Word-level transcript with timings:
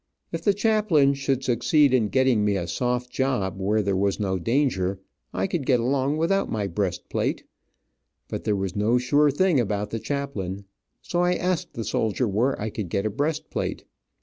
If 0.31 0.41
the 0.43 0.55
chaplain 0.55 1.13
should 1.13 1.43
succeed 1.43 1.93
in 1.93 2.07
getting 2.09 2.43
me 2.43 2.55
a 2.55 2.65
soft 2.65 3.11
job, 3.11 3.61
where 3.61 3.83
there 3.83 3.95
was 3.95 4.19
no 4.19 4.39
danger, 4.39 4.99
I 5.31 5.45
could 5.45 5.63
get 5.63 5.79
along 5.79 6.17
without 6.17 6.51
my 6.51 6.65
breast 6.65 7.07
plate, 7.07 7.43
but 8.27 8.43
there 8.43 8.55
was 8.55 8.75
no 8.75 8.97
sure 8.97 9.29
thing 9.29 9.59
about 9.59 9.91
the 9.91 9.99
chaplain, 9.99 10.65
so 11.03 11.21
I 11.21 11.35
asked 11.35 11.73
the 11.75 11.83
soldier 11.83 12.27
where 12.27 12.59
I 12.59 12.71
could 12.71 12.89
get 12.89 13.05
a 13.05 13.11
breastplate. 13.11 13.85